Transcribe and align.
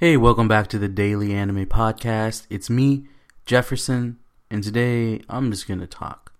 Hey, 0.00 0.16
welcome 0.16 0.46
back 0.46 0.68
to 0.68 0.78
the 0.78 0.86
Daily 0.86 1.34
Anime 1.34 1.66
Podcast. 1.66 2.46
It's 2.48 2.70
me, 2.70 3.08
Jefferson, 3.44 4.20
and 4.48 4.62
today 4.62 5.22
I'm 5.28 5.50
just 5.50 5.66
gonna 5.66 5.88
talk. 5.88 6.32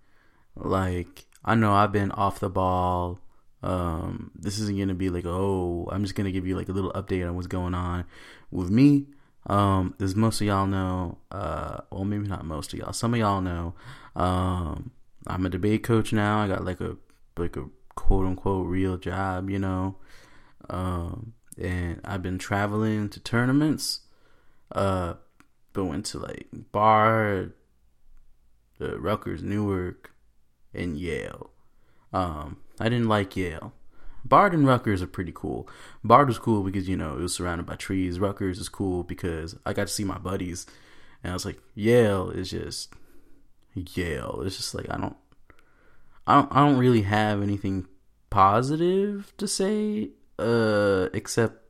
Like, 0.55 1.27
I 1.45 1.57
know 1.57 1.73
I've 1.73 1.91
been 1.91 2.13
off 2.13 2.39
the 2.39 2.51
ball. 2.51 3.19
Um, 3.65 4.31
this 4.37 4.61
isn't 4.61 4.79
gonna 4.79 4.95
be 4.95 5.11
like, 5.11 5.25
oh, 5.27 5.89
I'm 5.91 6.05
just 6.05 6.15
gonna 6.15 6.31
give 6.31 6.47
you 6.47 6.57
like 6.57 6.69
a 6.69 6.73
little 6.73 6.93
update 6.93 7.29
on 7.29 7.35
what's 7.35 7.49
going 7.49 7.75
on 7.75 8.05
with 8.53 8.71
me. 8.71 9.07
Um, 9.49 9.97
as 9.99 10.15
most 10.15 10.41
of 10.41 10.47
y'all 10.47 10.69
know, 10.69 11.19
uh, 11.33 11.79
well, 11.91 12.05
maybe 12.05 12.29
not 12.29 12.45
most 12.45 12.73
of 12.73 12.79
y'all, 12.79 12.93
some 12.93 13.13
of 13.13 13.19
y'all 13.19 13.41
know, 13.41 13.75
um, 14.15 14.93
I'm 15.27 15.45
a 15.45 15.49
debate 15.49 15.83
coach 15.83 16.13
now. 16.13 16.39
I 16.39 16.47
got 16.47 16.65
like 16.65 16.81
a 16.81 16.97
like 17.37 17.57
a 17.57 17.65
quote 17.97 18.25
unquote 18.25 18.69
real 18.69 18.99
job, 18.99 19.51
you 19.51 19.59
know. 19.59 19.97
Um, 20.71 21.33
and 21.61 22.01
I've 22.05 22.23
been 22.23 22.39
traveling 22.39 23.09
to 23.11 23.21
tournaments. 23.21 24.01
Uh, 24.73 25.15
but 25.73 25.85
went 25.85 26.07
to 26.07 26.19
like 26.19 26.49
Bard, 26.73 27.53
the 28.79 28.99
Rutgers, 28.99 29.43
Newark, 29.43 30.13
and 30.75 30.99
Yale. 30.99 31.51
Um, 32.13 32.59
I 32.81 32.89
didn't 32.89 33.09
like 33.09 33.37
Yale. 33.37 33.73
Bard 34.25 34.53
and 34.53 34.67
Rutgers 34.67 35.01
are 35.01 35.07
pretty 35.07 35.33
cool. 35.35 35.69
Bard 36.03 36.29
was 36.29 36.39
cool 36.39 36.63
because 36.63 36.89
you 36.89 36.97
know 36.97 37.15
it 37.15 37.21
was 37.21 37.35
surrounded 37.35 37.67
by 37.67 37.77
trees. 37.77 38.21
Rutgers 38.21 38.59
is 38.59 38.69
cool 38.69 39.05
because 39.05 39.57
I 39.65 39.73
got 39.73 39.87
to 39.87 39.93
see 39.93 40.05
my 40.05 40.19
buddies, 40.19 40.67
and 41.23 41.31
I 41.31 41.35
was 41.35 41.45
like, 41.45 41.61
Yale 41.75 42.31
is 42.31 42.51
just 42.51 42.93
Yale. 43.75 44.43
It's 44.45 44.57
just 44.57 44.75
like 44.75 44.87
I 44.91 44.97
don't, 44.99 45.17
I 46.27 46.35
don't, 46.35 46.53
I 46.53 46.67
don't 46.67 46.79
really 46.79 47.03
have 47.03 47.43
anything 47.43 47.87
positive 48.31 49.33
to 49.39 49.49
say 49.49 50.11
uh, 50.39 51.09
except 51.13 51.63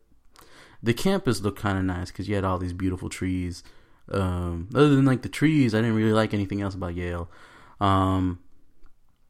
the 0.82 0.95
campus 0.95 1.40
looked 1.40 1.58
kind 1.58 1.78
of 1.78 1.84
nice 1.84 2.10
because 2.10 2.28
you 2.28 2.34
had 2.34 2.45
all 2.45 2.58
these 2.58 2.72
beautiful 2.72 3.08
trees. 3.08 3.62
Um, 4.10 4.68
other 4.74 4.94
than 4.94 5.04
like 5.04 5.22
the 5.22 5.28
trees, 5.28 5.75
I 5.75 5.78
didn't 5.78 5.97
really 5.97 6.12
like 6.12 6.33
anything 6.33 6.62
else 6.62 6.75
about 6.75 6.94
Yale. 6.94 7.28
Um, 7.80 8.41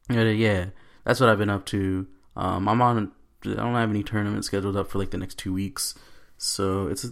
yeah, 0.09 0.67
that's 1.03 1.19
what 1.19 1.29
I've 1.29 1.37
been 1.37 1.49
up 1.49 1.65
to. 1.67 2.07
Um, 2.35 2.67
I'm 2.67 2.81
on. 2.81 3.11
I 3.45 3.53
don't 3.53 3.75
have 3.75 3.89
any 3.89 4.03
tournaments 4.03 4.47
scheduled 4.47 4.75
up 4.75 4.89
for 4.89 4.99
like 4.99 5.11
the 5.11 5.17
next 5.17 5.37
two 5.37 5.53
weeks, 5.53 5.95
so 6.37 6.87
it's 6.87 7.05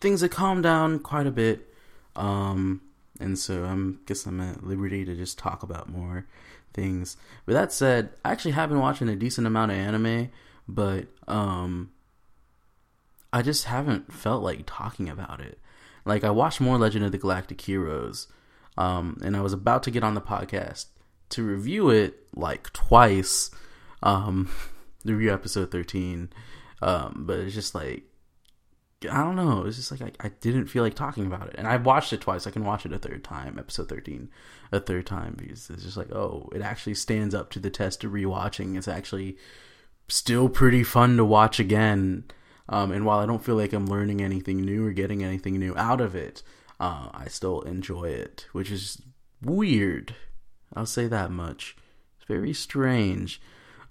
things 0.00 0.20
have 0.20 0.30
calmed 0.30 0.62
down 0.62 0.98
quite 0.98 1.26
a 1.26 1.30
bit. 1.30 1.72
Um, 2.16 2.82
and 3.20 3.38
so 3.38 3.64
I'm 3.64 4.00
guess 4.06 4.26
I'm 4.26 4.40
at 4.40 4.64
liberty 4.64 5.04
to 5.04 5.14
just 5.14 5.38
talk 5.38 5.62
about 5.62 5.88
more 5.88 6.26
things. 6.72 7.16
With 7.46 7.54
that 7.54 7.72
said, 7.72 8.10
I 8.24 8.32
actually 8.32 8.52
have 8.52 8.68
been 8.70 8.80
watching 8.80 9.08
a 9.08 9.16
decent 9.16 9.46
amount 9.46 9.72
of 9.72 9.78
anime 9.78 10.30
but 10.68 11.06
um 11.26 11.90
I 13.32 13.42
just 13.42 13.64
haven't 13.64 14.12
felt 14.12 14.42
like 14.42 14.62
talking 14.66 15.08
about 15.08 15.40
it. 15.40 15.58
Like 16.04 16.24
I 16.24 16.30
watched 16.30 16.60
more 16.60 16.78
Legend 16.78 17.04
of 17.04 17.12
the 17.12 17.18
Galactic 17.18 17.60
Heroes, 17.60 18.28
um, 18.76 19.18
and 19.22 19.36
I 19.36 19.42
was 19.42 19.52
about 19.52 19.82
to 19.82 19.90
get 19.90 20.02
on 20.02 20.14
the 20.14 20.20
podcast 20.20 20.86
to 21.30 21.42
review 21.42 21.90
it 21.90 22.26
like 22.34 22.72
twice, 22.72 23.50
um, 24.02 24.48
review 25.04 25.32
episode 25.32 25.70
thirteen, 25.70 26.30
um, 26.80 27.24
but 27.26 27.40
it's 27.40 27.54
just 27.54 27.74
like 27.74 28.04
I 29.10 29.18
don't 29.18 29.36
know. 29.36 29.64
It's 29.66 29.76
just 29.76 29.90
like 29.90 30.00
I, 30.00 30.26
I 30.26 30.30
didn't 30.40 30.66
feel 30.66 30.82
like 30.82 30.94
talking 30.94 31.26
about 31.26 31.48
it, 31.48 31.56
and 31.58 31.68
I've 31.68 31.84
watched 31.84 32.14
it 32.14 32.22
twice. 32.22 32.46
I 32.46 32.50
can 32.50 32.64
watch 32.64 32.86
it 32.86 32.92
a 32.92 32.98
third 32.98 33.22
time, 33.22 33.58
episode 33.58 33.90
thirteen, 33.90 34.30
a 34.72 34.80
third 34.80 35.06
time 35.06 35.34
because 35.36 35.68
it's 35.68 35.84
just 35.84 35.98
like 35.98 36.10
oh, 36.12 36.48
it 36.54 36.62
actually 36.62 36.94
stands 36.94 37.34
up 37.34 37.50
to 37.50 37.60
the 37.60 37.70
test 37.70 38.02
of 38.04 38.12
rewatching. 38.12 38.78
It's 38.78 38.88
actually 38.88 39.36
still 40.08 40.48
pretty 40.48 40.82
fun 40.82 41.16
to 41.16 41.24
watch 41.24 41.60
again. 41.60 42.24
Um, 42.68 42.92
and 42.92 43.04
while 43.04 43.18
I 43.18 43.26
don't 43.26 43.44
feel 43.44 43.56
like 43.56 43.72
I'm 43.72 43.86
learning 43.86 44.20
anything 44.20 44.62
new 44.62 44.86
or 44.86 44.92
getting 44.92 45.22
anything 45.22 45.58
new 45.58 45.74
out 45.76 46.00
of 46.00 46.14
it, 46.14 46.42
uh, 46.80 47.08
I 47.12 47.26
still 47.28 47.62
enjoy 47.62 48.04
it, 48.04 48.46
which 48.52 48.70
is 48.70 49.00
weird. 49.42 50.14
I'll 50.74 50.86
say 50.86 51.06
that 51.06 51.30
much. 51.30 51.76
It's 52.16 52.26
very 52.26 52.52
strange. 52.52 53.40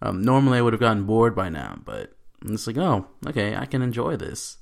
Um, 0.01 0.21
normally 0.21 0.59
I 0.59 0.61
would 0.61 0.73
have 0.73 0.79
gotten 0.79 1.05
bored 1.05 1.35
by 1.35 1.49
now, 1.49 1.79
but 1.83 2.13
it's 2.45 2.67
like, 2.67 2.77
oh, 2.77 3.07
okay, 3.25 3.55
I 3.55 3.65
can 3.65 3.81
enjoy 3.81 4.15
this. 4.15 4.57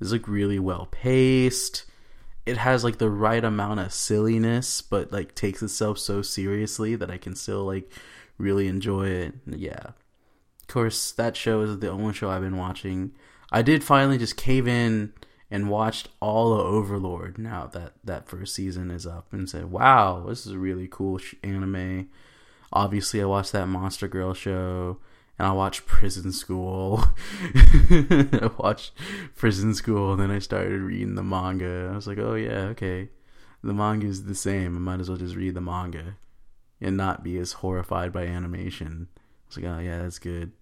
It's 0.00 0.12
like 0.12 0.26
really 0.26 0.58
well 0.58 0.86
paced. 0.90 1.84
It 2.46 2.56
has 2.56 2.82
like 2.82 2.96
the 2.96 3.10
right 3.10 3.44
amount 3.44 3.80
of 3.80 3.92
silliness, 3.92 4.80
but 4.80 5.12
like 5.12 5.34
takes 5.34 5.62
itself 5.62 5.98
so 5.98 6.22
seriously 6.22 6.96
that 6.96 7.10
I 7.10 7.18
can 7.18 7.36
still 7.36 7.64
like 7.64 7.92
really 8.38 8.66
enjoy 8.66 9.08
it. 9.08 9.34
Yeah, 9.46 9.90
course, 10.70 11.12
that 11.12 11.36
show 11.36 11.60
is 11.62 11.78
the 11.78 11.90
only 11.90 12.14
show 12.14 12.30
I've 12.30 12.42
been 12.42 12.56
watching. 12.56 13.12
I 13.52 13.62
did 13.62 13.84
finally 13.84 14.18
just 14.18 14.36
cave 14.36 14.66
in 14.68 15.12
and 15.50 15.68
watched 15.68 16.08
all 16.20 16.52
of 16.54 16.60
Overlord 16.60 17.36
now 17.36 17.66
that 17.66 17.94
that 18.04 18.28
first 18.28 18.54
season 18.54 18.90
is 18.90 19.06
up 19.06 19.32
and 19.32 19.48
said, 19.48 19.70
"Wow, 19.70 20.26
this 20.28 20.46
is 20.46 20.52
a 20.52 20.58
really 20.58 20.86
cool 20.88 21.18
sh- 21.18 21.34
anime." 21.42 22.08
Obviously, 22.72 23.20
I 23.20 23.24
watched 23.24 23.52
that 23.52 23.66
Monster 23.66 24.06
Girl 24.06 24.32
show 24.32 24.98
and 25.38 25.48
I 25.48 25.52
watched 25.52 25.86
Prison 25.86 26.32
School. 26.32 27.02
I 27.90 28.50
watched 28.58 28.92
Prison 29.34 29.74
School 29.74 30.12
and 30.12 30.22
then 30.22 30.30
I 30.30 30.38
started 30.38 30.80
reading 30.80 31.16
the 31.16 31.24
manga. 31.24 31.88
I 31.92 31.96
was 31.96 32.06
like, 32.06 32.18
"Oh 32.18 32.34
yeah, 32.34 32.68
okay. 32.74 33.08
The 33.62 33.74
manga 33.74 34.06
is 34.06 34.24
the 34.24 34.34
same. 34.34 34.76
I 34.76 34.78
might 34.78 35.00
as 35.00 35.08
well 35.08 35.18
just 35.18 35.34
read 35.34 35.54
the 35.54 35.60
manga 35.60 36.16
and 36.80 36.96
not 36.96 37.24
be 37.24 37.38
as 37.38 37.54
horrified 37.54 38.12
by 38.12 38.24
animation." 38.26 39.08
I 39.16 39.20
was 39.48 39.56
like, 39.56 39.66
"Oh 39.66 39.80
yeah, 39.80 40.02
that's 40.02 40.20
good." 40.20 40.52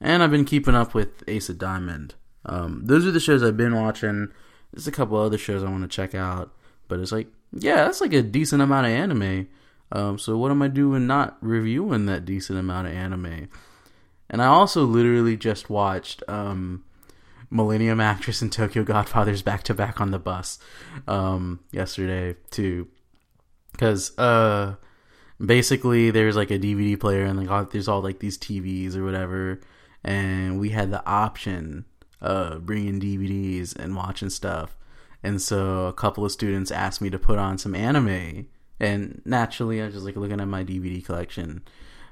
And 0.00 0.22
I've 0.22 0.30
been 0.30 0.44
keeping 0.44 0.74
up 0.74 0.94
with 0.94 1.22
Ace 1.28 1.48
of 1.48 1.58
Diamond. 1.58 2.14
Um, 2.46 2.82
those 2.84 3.06
are 3.06 3.10
the 3.10 3.20
shows 3.20 3.42
I've 3.42 3.56
been 3.56 3.74
watching. 3.74 4.28
There's 4.72 4.86
a 4.86 4.92
couple 4.92 5.16
other 5.16 5.38
shows 5.38 5.62
I 5.62 5.70
want 5.70 5.82
to 5.82 5.88
check 5.88 6.14
out, 6.14 6.52
but 6.88 7.00
it's 7.00 7.12
like, 7.12 7.28
yeah, 7.52 7.76
that's 7.76 8.00
like 8.00 8.12
a 8.12 8.22
decent 8.22 8.62
amount 8.62 8.86
of 8.86 8.92
anime. 8.92 9.48
Um, 9.92 10.18
so 10.18 10.36
what 10.36 10.50
am 10.50 10.62
I 10.62 10.68
doing 10.68 11.06
not 11.06 11.36
reviewing 11.40 12.06
that 12.06 12.24
decent 12.24 12.58
amount 12.58 12.88
of 12.88 12.94
anime? 12.94 13.48
And 14.28 14.42
I 14.42 14.46
also 14.46 14.84
literally 14.84 15.36
just 15.36 15.70
watched 15.70 16.22
um, 16.28 16.84
Millennium 17.50 18.00
Actress 18.00 18.42
and 18.42 18.52
Tokyo 18.52 18.82
Godfathers 18.82 19.42
back 19.42 19.62
to 19.64 19.74
back 19.74 20.00
on 20.00 20.10
the 20.10 20.18
bus 20.18 20.58
um, 21.06 21.60
yesterday 21.70 22.36
too, 22.50 22.88
because 23.72 24.16
uh, 24.18 24.74
basically 25.44 26.10
there's 26.10 26.36
like 26.36 26.50
a 26.50 26.58
DVD 26.58 26.98
player 26.98 27.24
and 27.24 27.46
like 27.46 27.70
there's 27.70 27.88
all 27.88 28.02
like 28.02 28.18
these 28.18 28.36
TVs 28.36 28.96
or 28.96 29.04
whatever 29.04 29.60
and 30.04 30.60
we 30.60 30.70
had 30.70 30.90
the 30.90 31.04
option 31.06 31.86
of 32.20 32.66
bringing 32.66 33.00
DVDs 33.00 33.74
and 33.76 33.96
watching 33.96 34.30
stuff. 34.30 34.76
And 35.22 35.40
so 35.40 35.86
a 35.86 35.92
couple 35.92 36.24
of 36.24 36.32
students 36.32 36.70
asked 36.70 37.00
me 37.00 37.10
to 37.10 37.18
put 37.18 37.38
on 37.38 37.56
some 37.56 37.74
anime, 37.74 38.46
and 38.78 39.22
naturally 39.24 39.80
I 39.80 39.86
was 39.86 39.94
just 39.94 40.06
like 40.06 40.16
looking 40.16 40.40
at 40.40 40.48
my 40.48 40.64
DVD 40.64 41.04
collection, 41.04 41.62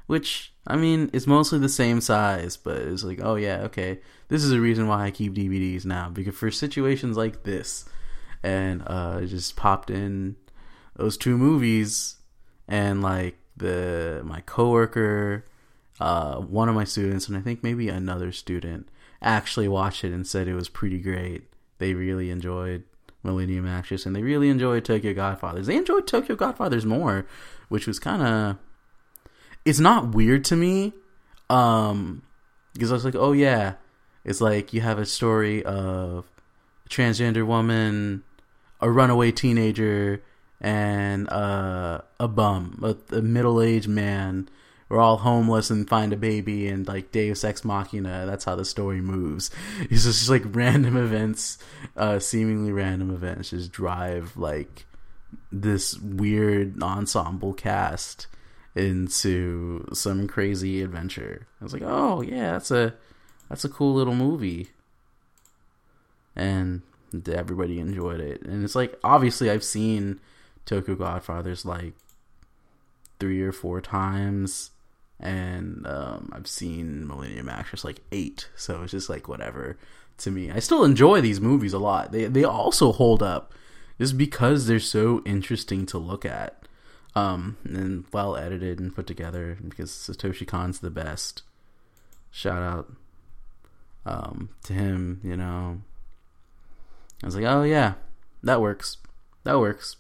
which 0.07 0.55
I 0.67 0.77
mean 0.77 1.11
is 1.13 1.27
mostly 1.27 1.59
the 1.59 1.69
same 1.69 2.01
size, 2.01 2.57
but 2.57 2.79
it's 2.79 3.05
like, 3.05 3.21
oh 3.23 3.35
yeah, 3.35 3.61
okay, 3.65 4.01
this 4.29 4.43
is 4.43 4.53
a 4.53 4.61
reason 4.61 4.87
why 4.87 5.05
I 5.05 5.11
keep 5.11 5.35
DVDs 5.35 5.85
now 5.85 6.09
because 6.09 6.35
for 6.35 6.51
situations 6.51 7.19
like 7.19 7.43
this, 7.43 7.85
and 8.43 8.83
uh, 8.83 9.19
I 9.21 9.27
just 9.27 9.57
popped 9.57 9.91
in 9.91 10.37
those 10.97 11.19
two 11.19 11.37
movies, 11.37 12.17
and 12.67 13.03
like 13.03 13.37
the 13.59 14.23
my 14.25 14.41
coworker 14.41 15.45
uh, 16.03 16.41
one 16.41 16.69
of 16.69 16.75
my 16.75 16.83
students, 16.83 17.29
and 17.29 17.37
I 17.37 17.41
think 17.41 17.63
maybe 17.63 17.89
another 17.89 18.33
student, 18.33 18.89
actually 19.23 19.69
watched 19.69 20.03
it 20.03 20.13
and 20.13 20.27
said 20.27 20.49
it 20.49 20.55
was 20.55 20.69
pretty 20.69 20.99
great. 20.99 21.45
They 21.79 21.95
really 21.95 22.29
enjoyed 22.29 22.83
Millennium 23.23 23.69
Actress, 23.69 24.05
and 24.05 24.15
they 24.17 24.23
really 24.23 24.49
enjoyed 24.49 24.85
Tokyo 24.85 25.15
Godfathers. 25.15 25.69
They 25.69 25.77
enjoyed 25.77 26.09
Tokyo 26.09 26.35
Godfathers 26.35 26.85
more, 26.85 27.25
which 27.69 27.87
was 27.87 28.01
kind 28.01 28.21
of. 28.21 28.57
It's 29.65 29.79
not 29.79 30.13
weird 30.13 30.45
to 30.47 30.57
me, 30.57 30.93
um, 31.49 32.23
because 32.73 32.91
I 32.91 32.95
was 32.95 33.05
like, 33.05 33.15
oh 33.15 33.31
yeah, 33.31 33.75
it's 34.25 34.41
like 34.41 34.73
you 34.73 34.81
have 34.81 34.99
a 34.99 35.07
story 35.07 35.63
of 35.65 36.25
a 36.85 36.89
transgender 36.89 37.47
woman, 37.47 38.25
a 38.81 38.91
runaway 38.91 39.31
teenager, 39.31 40.21
and 40.61 41.31
uh, 41.31 42.01
a 42.19 42.27
bum, 42.27 42.81
a, 42.83 43.17
a 43.17 43.23
middle-aged 43.23 43.89
man 43.89 44.49
we're 44.93 45.01
all 45.01 45.17
homeless 45.17 45.71
and 45.71 45.89
find 45.89 46.13
a 46.13 46.19
baby 46.19 46.69
and 46.69 46.87
like 46.87 47.11
Deus 47.13 47.45
Ex 47.45 47.65
Machina. 47.65 48.27
That's 48.27 48.45
how 48.45 48.57
the 48.57 48.65
story 48.67 49.01
moves. 49.01 49.51
It's 49.81 50.05
just 50.05 50.29
like 50.29 50.43
random 50.55 50.99
events, 50.99 51.57
uh, 51.97 52.19
seemingly 52.19 52.73
random 52.73 53.11
events, 53.11 53.51
just 53.51 53.73
drive 53.73 54.37
like 54.37 54.85
this 55.51 55.99
weird 55.99 56.83
ensemble 56.83 57.55
cast 57.55 58.27
into 58.75 59.87
some 59.95 60.29
crazy 60.29 60.83
adventure. 60.83 61.47
I 61.59 61.65
was 61.65 61.73
like, 61.73 61.85
oh 61.87 62.21
yeah, 62.21 62.53
that's 62.53 62.71
a 62.71 62.93
that's 63.49 63.65
a 63.65 63.71
cool 63.71 63.95
little 63.95 64.15
movie, 64.15 64.73
and 66.37 66.83
everybody 67.33 67.81
enjoyed 67.81 68.21
it. 68.21 68.43
And 68.43 68.63
it's 68.63 68.75
like 68.75 68.99
obviously 69.03 69.49
I've 69.49 69.65
seen 69.65 70.21
Tokyo 70.67 70.97
Godfathers 70.97 71.65
like 71.65 71.95
three 73.19 73.41
or 73.41 73.53
four 73.53 73.81
times 73.81 74.71
and 75.21 75.87
um, 75.87 76.31
I've 76.33 76.47
seen 76.47 77.07
Millennium 77.07 77.49
Actress 77.49 77.85
like 77.85 78.01
eight, 78.13 78.49
so 78.57 78.83
it's 78.83 78.93
just 78.93 79.09
like 79.09 79.29
whatever. 79.29 79.77
to 80.19 80.31
me. 80.31 80.51
I 80.51 80.59
still 80.61 80.85
enjoy 80.85 81.21
these 81.21 81.41
movies 81.41 81.73
a 81.73 81.79
lot. 81.79 82.13
They 82.13 82.27
they 82.27 82.45
also 82.45 82.93
hold 82.93 83.23
up 83.23 83.53
just 83.99 84.17
because 84.19 84.67
they're 84.67 84.81
so 84.81 85.23
interesting 85.25 85.87
to 85.87 85.99
look 85.99 86.25
at. 86.25 86.59
Um, 87.15 87.59
and 87.65 88.05
well 88.13 88.37
edited 88.37 88.81
and 88.81 88.95
put 88.95 89.07
together 89.07 89.59
because 89.69 89.91
Satoshi 89.91 90.47
Kon's 90.47 90.81
the 90.81 90.91
best. 90.91 91.43
Shout 92.31 92.63
out 92.63 92.93
um, 94.07 94.49
to 94.65 94.73
him, 94.73 95.21
you 95.23 95.37
know. 95.37 95.83
I 97.23 97.27
was 97.27 97.37
like, 97.37 97.45
"Oh 97.45 97.63
yeah, 97.65 97.95
that 98.43 98.61
works. 98.63 98.97
That 99.45 99.59
works." 99.59 99.97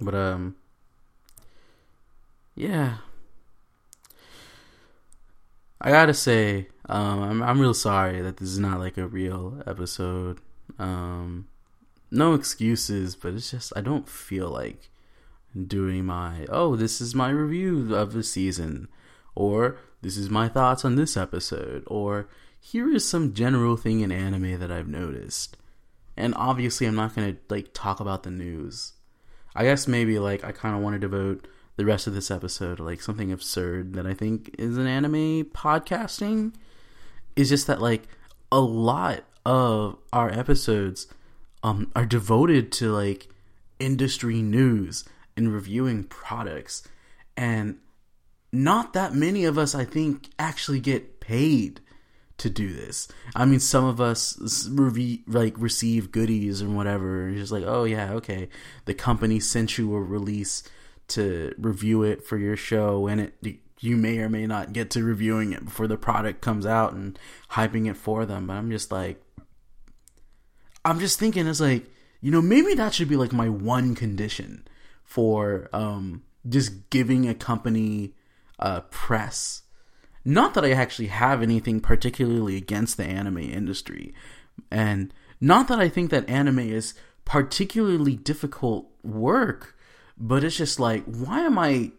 But 0.00 0.14
um 0.14 0.56
yeah. 2.54 2.98
I 5.80 5.90
gotta 5.90 6.14
say, 6.14 6.68
um, 6.88 7.22
I'm 7.22 7.42
I'm 7.42 7.60
real 7.60 7.74
sorry 7.74 8.20
that 8.20 8.38
this 8.38 8.48
is 8.48 8.58
not 8.58 8.80
like 8.80 8.98
a 8.98 9.06
real 9.06 9.62
episode. 9.66 10.40
Um, 10.78 11.48
no 12.10 12.34
excuses, 12.34 13.14
but 13.14 13.34
it's 13.34 13.50
just 13.50 13.72
I 13.76 13.80
don't 13.80 14.08
feel 14.08 14.48
like 14.48 14.90
doing 15.66 16.04
my 16.04 16.46
oh 16.50 16.76
this 16.76 17.00
is 17.00 17.14
my 17.14 17.30
review 17.30 17.94
of 17.94 18.12
the 18.12 18.22
season, 18.22 18.88
or 19.34 19.78
this 20.02 20.16
is 20.16 20.30
my 20.30 20.48
thoughts 20.48 20.84
on 20.84 20.96
this 20.96 21.16
episode, 21.16 21.84
or 21.86 22.28
here 22.60 22.92
is 22.92 23.06
some 23.06 23.34
general 23.34 23.76
thing 23.76 24.00
in 24.00 24.10
anime 24.10 24.58
that 24.58 24.72
I've 24.72 24.88
noticed. 24.88 25.56
And 26.16 26.34
obviously, 26.36 26.86
I'm 26.88 26.96
not 26.96 27.14
gonna 27.14 27.36
like 27.48 27.72
talk 27.72 28.00
about 28.00 28.24
the 28.24 28.30
news. 28.30 28.94
I 29.54 29.64
guess 29.64 29.86
maybe 29.86 30.18
like 30.18 30.42
I 30.42 30.50
kind 30.50 30.74
of 30.74 30.82
want 30.82 30.94
to 30.94 30.98
devote 30.98 31.46
the 31.78 31.86
rest 31.86 32.08
of 32.08 32.14
this 32.14 32.28
episode 32.28 32.80
like 32.80 33.00
something 33.00 33.30
absurd 33.30 33.94
that 33.94 34.04
I 34.04 34.12
think 34.12 34.54
is 34.58 34.76
an 34.76 34.88
anime 34.88 35.44
podcasting 35.44 36.52
is 37.36 37.48
just 37.48 37.68
that 37.68 37.80
like 37.80 38.08
a 38.50 38.58
lot 38.58 39.22
of 39.46 39.96
our 40.12 40.28
episodes 40.28 41.06
um 41.62 41.90
are 41.94 42.04
devoted 42.04 42.72
to 42.72 42.90
like 42.90 43.28
industry 43.78 44.42
news 44.42 45.04
and 45.36 45.54
reviewing 45.54 46.02
products 46.02 46.82
and 47.36 47.78
not 48.52 48.92
that 48.94 49.14
many 49.14 49.44
of 49.44 49.56
us 49.56 49.72
I 49.76 49.84
think 49.84 50.30
actually 50.36 50.80
get 50.80 51.20
paid 51.20 51.80
to 52.38 52.48
do 52.48 52.72
this. 52.72 53.08
I 53.34 53.44
mean, 53.44 53.58
some 53.58 53.84
of 53.84 54.00
us 54.00 54.68
re- 54.70 55.24
like 55.26 55.54
receive 55.58 56.12
goodies 56.12 56.60
and 56.60 56.76
whatever. 56.76 57.26
And 57.26 57.36
just 57.36 57.50
like, 57.50 57.64
oh 57.66 57.82
yeah, 57.82 58.12
okay, 58.12 58.48
the 58.84 58.94
company 58.94 59.40
sent 59.40 59.76
you 59.76 59.92
a 59.94 60.00
release 60.00 60.62
to 61.08 61.54
review 61.58 62.02
it 62.02 62.24
for 62.24 62.36
your 62.36 62.56
show 62.56 63.06
and 63.06 63.20
it 63.20 63.60
you 63.80 63.96
may 63.96 64.18
or 64.18 64.28
may 64.28 64.46
not 64.46 64.72
get 64.72 64.90
to 64.90 65.04
reviewing 65.04 65.52
it 65.52 65.64
before 65.64 65.86
the 65.86 65.96
product 65.96 66.40
comes 66.40 66.66
out 66.66 66.92
and 66.92 67.18
hyping 67.52 67.88
it 67.88 67.96
for 67.96 68.26
them 68.26 68.46
but 68.46 68.54
i'm 68.54 68.70
just 68.70 68.90
like 68.90 69.22
i'm 70.84 70.98
just 70.98 71.18
thinking 71.18 71.46
it's 71.46 71.60
like 71.60 71.86
you 72.20 72.30
know 72.30 72.42
maybe 72.42 72.74
that 72.74 72.94
should 72.94 73.08
be 73.08 73.16
like 73.16 73.32
my 73.32 73.48
one 73.48 73.94
condition 73.94 74.66
for 75.04 75.68
um 75.72 76.22
just 76.48 76.90
giving 76.90 77.28
a 77.28 77.34
company 77.34 78.14
uh 78.58 78.80
press. 78.82 79.62
Not 80.24 80.54
that 80.54 80.64
i 80.64 80.72
actually 80.72 81.08
have 81.08 81.42
anything 81.42 81.80
particularly 81.80 82.56
against 82.56 82.96
the 82.96 83.04
anime 83.04 83.38
industry 83.38 84.12
and 84.70 85.14
not 85.40 85.68
that 85.68 85.78
i 85.78 85.88
think 85.88 86.10
that 86.10 86.28
anime 86.28 86.58
is 86.58 86.94
particularly 87.24 88.16
difficult 88.16 88.90
work 89.02 89.77
but 90.18 90.44
it's 90.44 90.56
just 90.56 90.80
like, 90.80 91.04
why 91.04 91.40
am 91.40 91.58
I 91.58 91.92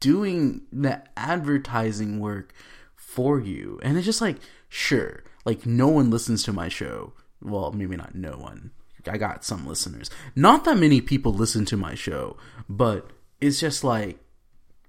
doing 0.00 0.62
the 0.72 1.02
advertising 1.16 2.18
work 2.18 2.52
for 2.96 3.40
you? 3.40 3.78
And 3.82 3.96
it's 3.96 4.06
just 4.06 4.20
like, 4.20 4.38
sure, 4.68 5.22
like 5.44 5.66
no 5.66 5.88
one 5.88 6.10
listens 6.10 6.42
to 6.44 6.52
my 6.52 6.68
show. 6.68 7.12
Well, 7.40 7.72
maybe 7.72 7.96
not 7.96 8.14
no 8.14 8.32
one. 8.32 8.70
I 9.06 9.18
got 9.18 9.44
some 9.44 9.66
listeners. 9.66 10.10
Not 10.36 10.64
that 10.64 10.78
many 10.78 11.00
people 11.00 11.34
listen 11.34 11.64
to 11.66 11.76
my 11.76 11.94
show, 11.94 12.36
but 12.68 13.10
it's 13.40 13.60
just 13.60 13.82
like, 13.82 14.18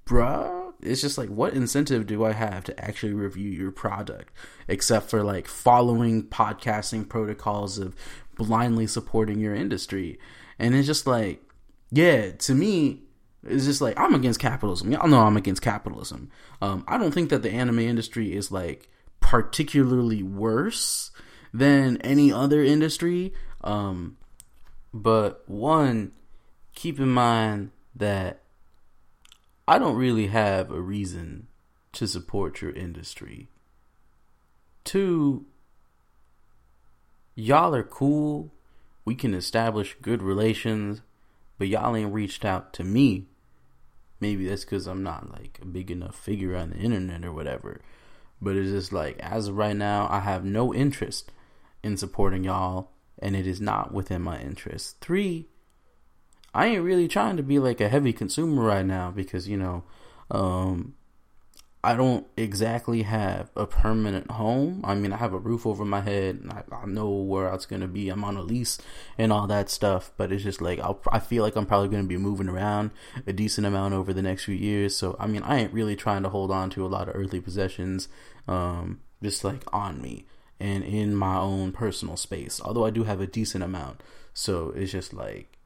bruh, 0.06 0.74
it's 0.82 1.02
just 1.02 1.18
like, 1.18 1.30
what 1.30 1.54
incentive 1.54 2.06
do 2.06 2.24
I 2.24 2.34
have 2.34 2.64
to 2.66 2.84
actually 2.84 3.14
review 3.14 3.50
your 3.50 3.72
product? 3.72 4.32
Except 4.68 5.10
for 5.10 5.24
like 5.24 5.48
following 5.48 6.24
podcasting 6.24 7.10
protocols 7.10 7.80
of 7.80 7.96
blindly 8.36 8.86
supporting 8.88 9.40
your 9.40 9.56
industry. 9.56 10.20
And 10.60 10.76
it's 10.76 10.88
just 10.88 11.08
like, 11.08 11.43
yeah, 11.94 12.32
to 12.32 12.56
me, 12.56 13.04
it's 13.44 13.66
just 13.66 13.80
like 13.80 14.00
I'm 14.00 14.16
against 14.16 14.40
capitalism. 14.40 14.92
Y'all 14.92 15.08
know 15.08 15.20
I'm 15.20 15.38
against 15.38 15.62
capitalism. 15.62 16.32
Um, 16.60 16.84
I 16.88 16.98
don't 16.98 17.14
think 17.14 17.30
that 17.30 17.44
the 17.44 17.52
anime 17.52 17.80
industry 17.80 18.34
is 18.34 18.52
like 18.52 18.90
particularly 19.20 20.24
worse 20.24 21.12
than 21.54 21.98
any 21.98 22.34
other 22.34 22.64
industry. 22.64 23.32
Um, 23.64 24.18
but 24.92 25.48
one, 25.48 26.14
keep 26.74 27.00
in 27.00 27.10
mind 27.10 27.70
that 27.96 28.42
I 29.68 29.78
don't 29.78 29.96
really 29.96 30.28
have 30.28 30.72
a 30.72 30.82
reason 30.82 31.46
to 31.92 32.08
support 32.08 32.60
your 32.60 32.72
industry. 32.72 33.50
Two, 34.84 35.46
y'all 37.36 37.76
are 37.76 37.84
cool. 37.84 38.52
We 39.06 39.14
can 39.14 39.36
establish 39.36 39.96
good 40.02 40.24
relations 40.24 41.04
but 41.64 41.70
y'all 41.70 41.96
ain't 41.96 42.12
reached 42.12 42.44
out 42.44 42.74
to 42.74 42.84
me. 42.84 43.26
Maybe 44.20 44.50
that's 44.50 44.66
because 44.66 44.86
I'm 44.86 45.02
not 45.02 45.32
like 45.32 45.60
a 45.62 45.66
big 45.66 45.90
enough 45.90 46.14
figure 46.14 46.58
on 46.58 46.72
the 46.72 46.76
internet 46.76 47.24
or 47.24 47.32
whatever. 47.32 47.80
But 48.42 48.58
it's 48.58 48.72
just 48.72 48.92
like, 48.92 49.18
as 49.22 49.48
of 49.48 49.56
right 49.56 49.74
now, 49.74 50.10
I 50.12 50.20
have 50.20 50.44
no 50.44 50.74
interest 50.74 51.32
in 51.82 51.96
supporting 51.96 52.44
y'all, 52.44 52.90
and 53.18 53.34
it 53.34 53.48
is 53.48 53.62
not 53.62 53.94
within 53.94 54.22
my 54.22 54.42
interest. 54.42 55.00
Three, 55.00 55.48
I 56.54 56.66
ain't 56.66 56.84
really 56.84 57.08
trying 57.08 57.38
to 57.38 57.44
be 57.44 57.60
like 57.60 57.80
a 57.80 57.88
heavy 57.88 58.12
consumer 58.12 58.62
right 58.62 58.86
now 58.86 59.10
because, 59.10 59.48
you 59.48 59.56
know, 59.56 59.86
um, 60.32 60.96
I 61.86 61.96
don't 61.96 62.26
exactly 62.38 63.02
have 63.02 63.52
a 63.58 63.66
permanent 63.66 64.32
home. 64.32 64.82
I 64.86 64.96
mean, 64.96 65.12
I 65.12 65.18
have 65.18 65.34
a 65.34 65.38
roof 65.38 65.66
over 65.66 65.84
my 65.84 66.00
head, 66.00 66.36
and 66.36 66.50
I, 66.50 66.64
I 66.74 66.86
know 66.86 67.10
where 67.10 67.54
it's 67.54 67.66
gonna 67.66 67.90
be. 67.90 68.08
I'm 68.08 68.24
on 68.24 68.38
a 68.38 68.42
lease 68.42 68.78
and 69.18 69.34
all 69.34 69.48
that 69.48 69.70
stuff, 69.70 70.14
but 70.16 70.32
it's 70.32 70.44
just 70.44 70.62
like 70.62 70.80
I'll, 70.80 71.02
I 71.12 71.20
feel 71.20 71.44
like 71.44 71.58
I'm 71.58 71.66
probably 71.66 71.90
gonna 71.90 72.04
be 72.06 72.16
moving 72.16 72.48
around 72.48 72.92
a 73.28 73.34
decent 73.34 73.68
amount 73.68 73.94
over 73.94 74.14
the 74.14 74.22
next 74.22 74.46
few 74.46 74.56
years. 74.56 74.96
So, 74.96 75.18
I 75.20 75.28
mean, 75.28 75.44
I 75.44 75.60
ain't 75.60 75.74
really 75.74 75.98
trying 75.98 76.24
to 76.24 76.30
hold 76.30 76.52
on 76.52 76.70
to 76.72 76.86
a 76.86 76.88
lot 76.88 77.10
of 77.10 77.16
earthly 77.18 77.42
possessions, 77.42 78.08
um, 78.48 79.02
just 79.22 79.44
like 79.44 79.64
on 79.74 80.02
me 80.02 80.26
and 80.62 80.86
in 80.86 81.14
my 81.14 81.38
own 81.38 81.74
personal 81.74 82.16
space. 82.16 82.62
Although 82.64 82.86
I 82.86 82.92
do 82.92 83.04
have 83.04 83.20
a 83.20 83.28
decent 83.28 83.62
amount, 83.62 84.02
so 84.34 84.70
it's 84.70 84.94
just 84.94 85.14
like 85.14 85.58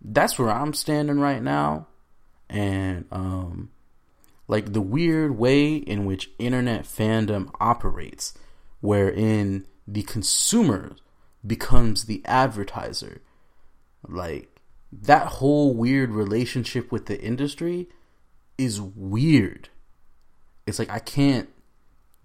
that's 0.00 0.38
where 0.38 0.50
I'm 0.50 0.72
standing 0.72 1.20
right 1.20 1.42
now, 1.42 1.86
and 2.48 3.04
um 3.12 3.72
like 4.48 4.72
the 4.72 4.80
weird 4.80 5.38
way 5.38 5.74
in 5.74 6.06
which 6.06 6.30
internet 6.38 6.84
fandom 6.84 7.50
operates, 7.60 8.32
wherein 8.80 9.66
the 9.86 10.02
consumer 10.02 10.96
becomes 11.46 12.04
the 12.04 12.22
advertiser. 12.24 13.20
Like 14.08 14.58
that 14.90 15.26
whole 15.26 15.74
weird 15.74 16.10
relationship 16.10 16.90
with 16.90 17.06
the 17.06 17.20
industry 17.20 17.88
is 18.56 18.80
weird. 18.80 19.68
It's 20.66 20.78
like 20.78 20.90
I 20.90 20.98
can't 20.98 21.48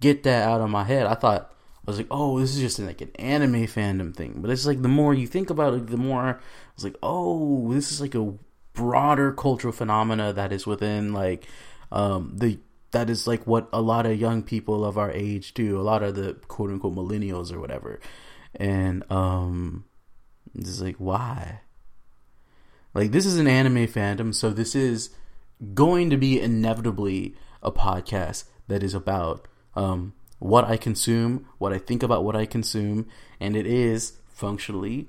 get 0.00 0.22
that 0.24 0.48
out 0.48 0.60
of 0.60 0.70
my 0.70 0.84
head. 0.84 1.06
I 1.06 1.14
thought 1.14 1.52
I 1.86 1.90
was 1.90 1.98
like, 1.98 2.08
oh, 2.10 2.40
this 2.40 2.54
is 2.54 2.60
just 2.60 2.78
like 2.78 3.02
an 3.02 3.10
anime 3.16 3.66
fandom 3.66 4.16
thing. 4.16 4.36
But 4.38 4.50
it's 4.50 4.66
like 4.66 4.80
the 4.80 4.88
more 4.88 5.12
you 5.12 5.26
think 5.26 5.50
about 5.50 5.74
it, 5.74 5.86
the 5.88 5.98
more 5.98 6.22
I 6.22 6.34
was 6.74 6.84
like, 6.84 6.96
oh, 7.02 7.72
this 7.72 7.92
is 7.92 8.00
like 8.00 8.14
a 8.14 8.34
broader 8.72 9.32
cultural 9.32 9.72
phenomena 9.72 10.32
that 10.32 10.52
is 10.52 10.66
within 10.66 11.12
like 11.12 11.46
um, 11.94 12.32
the 12.36 12.58
that 12.90 13.08
is 13.08 13.26
like 13.26 13.46
what 13.46 13.68
a 13.72 13.80
lot 13.80 14.04
of 14.04 14.20
young 14.20 14.42
people 14.42 14.84
of 14.84 14.98
our 14.98 15.10
age 15.12 15.54
do. 15.54 15.80
A 15.80 15.82
lot 15.82 16.02
of 16.02 16.16
the 16.16 16.34
quote 16.48 16.70
unquote 16.70 16.94
millennials 16.94 17.52
or 17.52 17.60
whatever, 17.60 18.00
and 18.54 19.10
um, 19.10 19.84
it's 20.54 20.80
like 20.80 20.96
why? 20.96 21.60
Like 22.92 23.12
this 23.12 23.24
is 23.24 23.38
an 23.38 23.46
anime 23.46 23.86
fandom, 23.86 24.34
so 24.34 24.50
this 24.50 24.74
is 24.74 25.10
going 25.72 26.10
to 26.10 26.16
be 26.16 26.40
inevitably 26.40 27.34
a 27.62 27.70
podcast 27.70 28.44
that 28.66 28.82
is 28.82 28.92
about 28.92 29.46
um, 29.76 30.14
what 30.40 30.64
I 30.64 30.76
consume, 30.76 31.46
what 31.58 31.72
I 31.72 31.78
think 31.78 32.02
about 32.02 32.24
what 32.24 32.36
I 32.36 32.44
consume, 32.44 33.06
and 33.38 33.56
it 33.56 33.66
is 33.66 34.18
functionally 34.28 35.08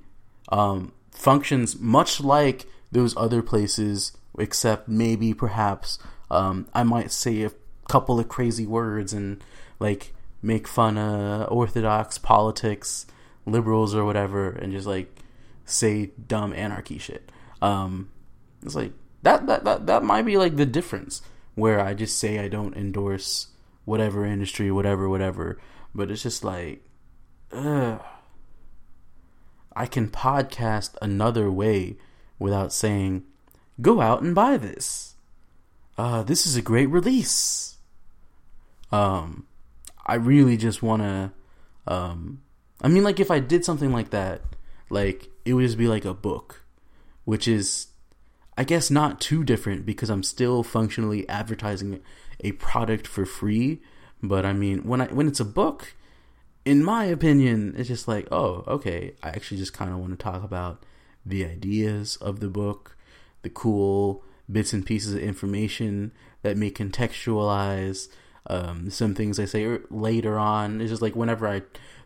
um, 0.50 0.92
functions 1.10 1.78
much 1.80 2.20
like 2.20 2.66
those 2.92 3.16
other 3.16 3.42
places, 3.42 4.16
except 4.38 4.88
maybe 4.88 5.34
perhaps 5.34 5.98
um, 6.30 6.68
I 6.74 6.82
might 6.82 7.12
say 7.12 7.42
a 7.42 7.52
couple 7.88 8.18
of 8.18 8.28
crazy 8.28 8.66
words 8.66 9.12
and 9.12 9.42
like 9.78 10.14
make 10.42 10.68
fun 10.68 10.98
of 10.98 11.50
orthodox 11.50 12.18
politics, 12.18 13.06
liberals 13.44 13.94
or 13.94 14.04
whatever, 14.04 14.50
and 14.50 14.72
just 14.72 14.86
like 14.86 15.20
say 15.64 16.10
dumb 16.26 16.52
anarchy 16.52 16.98
shit. 16.98 17.30
Um, 17.62 18.10
it's 18.62 18.74
like 18.74 18.92
that 19.22 19.46
that 19.46 19.64
that 19.64 19.86
that 19.86 20.04
might 20.04 20.22
be 20.22 20.36
like 20.36 20.56
the 20.56 20.66
difference 20.66 21.22
where 21.54 21.80
I 21.80 21.94
just 21.94 22.18
say 22.18 22.38
I 22.38 22.48
don't 22.48 22.76
endorse 22.76 23.48
whatever 23.84 24.24
industry, 24.24 24.70
whatever, 24.70 25.08
whatever. 25.08 25.58
But 25.94 26.10
it's 26.10 26.22
just 26.22 26.44
like 26.44 26.84
ugh, 27.52 28.00
I 29.74 29.86
can 29.86 30.08
podcast 30.08 30.96
another 31.02 31.50
way 31.50 31.96
without 32.38 32.72
saying, 32.72 33.24
"Go 33.80 34.00
out 34.00 34.22
and 34.22 34.34
buy 34.34 34.56
this." 34.56 35.15
Uh, 35.98 36.22
this 36.22 36.46
is 36.46 36.56
a 36.56 36.62
great 36.62 36.86
release. 36.86 37.76
Um, 38.92 39.46
I 40.06 40.14
really 40.14 40.56
just 40.56 40.82
want 40.82 41.02
to. 41.02 41.32
Um, 41.86 42.42
I 42.82 42.88
mean, 42.88 43.04
like 43.04 43.20
if 43.20 43.30
I 43.30 43.38
did 43.38 43.64
something 43.64 43.92
like 43.92 44.10
that, 44.10 44.42
like 44.90 45.28
it 45.44 45.54
would 45.54 45.62
just 45.62 45.78
be 45.78 45.88
like 45.88 46.04
a 46.04 46.14
book, 46.14 46.62
which 47.24 47.48
is, 47.48 47.88
I 48.58 48.64
guess, 48.64 48.90
not 48.90 49.20
too 49.20 49.44
different 49.44 49.86
because 49.86 50.10
I'm 50.10 50.22
still 50.22 50.62
functionally 50.62 51.28
advertising 51.28 52.00
a 52.40 52.52
product 52.52 53.06
for 53.06 53.24
free. 53.24 53.80
But 54.22 54.44
I 54.44 54.52
mean, 54.52 54.80
when 54.80 55.00
I 55.00 55.06
when 55.06 55.28
it's 55.28 55.40
a 55.40 55.44
book, 55.44 55.94
in 56.64 56.84
my 56.84 57.04
opinion, 57.04 57.74
it's 57.76 57.88
just 57.88 58.06
like, 58.06 58.28
oh, 58.30 58.64
okay. 58.66 59.14
I 59.22 59.28
actually 59.28 59.58
just 59.58 59.72
kind 59.72 59.90
of 59.90 59.98
want 59.98 60.18
to 60.18 60.22
talk 60.22 60.42
about 60.42 60.84
the 61.24 61.44
ideas 61.44 62.16
of 62.16 62.40
the 62.40 62.48
book, 62.48 62.96
the 63.42 63.50
cool 63.50 64.24
bits 64.50 64.72
and 64.72 64.86
pieces 64.86 65.14
of 65.14 65.20
information 65.20 66.12
that 66.42 66.56
may 66.56 66.70
contextualize 66.70 68.08
um, 68.48 68.90
some 68.90 69.14
things 69.14 69.38
I 69.38 69.44
say 69.44 69.78
later 69.90 70.38
on. 70.38 70.80
It's 70.80 70.90
just 70.90 71.02
like 71.02 71.16
whenever 71.16 71.48
I 71.48 71.62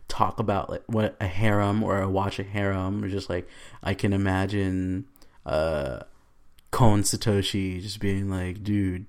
talk 0.07 0.39
about 0.39 0.69
like 0.69 0.83
what 0.87 1.15
a 1.21 1.27
harem 1.27 1.83
or 1.83 2.01
I 2.01 2.05
watch 2.05 2.39
a 2.39 2.43
harem, 2.43 3.03
or 3.03 3.09
just 3.09 3.29
like 3.29 3.47
I 3.83 3.93
can 3.93 4.13
imagine 4.13 5.05
uh, 5.45 6.01
Kon 6.71 7.03
Satoshi 7.03 7.81
just 7.81 7.99
being 7.99 8.29
like, 8.29 8.63
"Dude, 8.63 9.05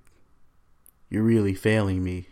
you're 1.09 1.23
really 1.23 1.55
failing 1.55 2.05
me," 2.05 2.27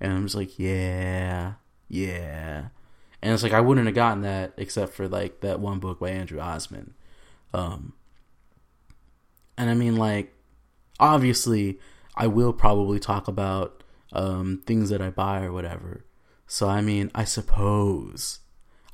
and 0.00 0.12
I'm 0.12 0.24
just 0.24 0.36
like, 0.36 0.58
"Yeah, 0.58 1.54
yeah." 1.88 2.68
And 3.20 3.34
it's 3.34 3.42
like 3.42 3.52
I 3.52 3.60
wouldn't 3.60 3.86
have 3.86 3.96
gotten 3.96 4.22
that 4.22 4.52
except 4.56 4.94
for 4.94 5.08
like 5.08 5.40
that 5.40 5.60
one 5.60 5.80
book 5.80 5.98
by 5.98 6.10
Andrew 6.10 6.38
Osmond. 6.38 6.94
Um, 7.52 7.94
and 9.58 9.68
I 9.68 9.74
mean, 9.74 9.96
like, 9.96 10.32
obviously, 11.00 11.80
I 12.16 12.28
will 12.28 12.52
probably 12.52 13.00
talk 13.00 13.28
about 13.28 13.82
um, 14.12 14.62
things 14.64 14.90
that 14.90 15.02
I 15.02 15.10
buy 15.10 15.42
or 15.42 15.52
whatever. 15.52 16.04
So, 16.46 16.68
I 16.68 16.80
mean, 16.80 17.10
I 17.14 17.24
suppose, 17.24 18.38